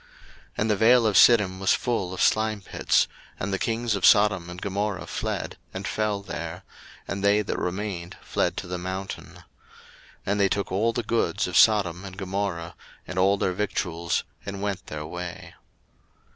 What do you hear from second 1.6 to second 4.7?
full of slimepits; and the kings of Sodom and